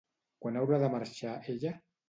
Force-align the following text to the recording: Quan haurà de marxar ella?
Quan 0.45 0.57
haurà 0.61 0.81
de 0.85 0.89
marxar 0.95 1.37
ella? 1.55 1.79